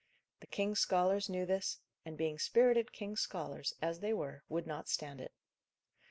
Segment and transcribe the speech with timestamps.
[0.39, 4.89] The king's scholars knew this; and, being spirited king's scholars, as they were, would not
[4.89, 5.31] stand it.